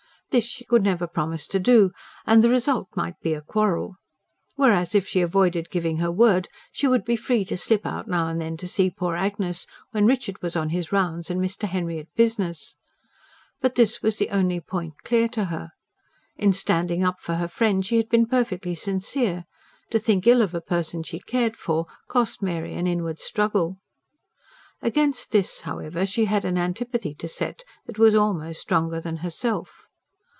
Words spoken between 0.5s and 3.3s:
could never promise to do; and the result might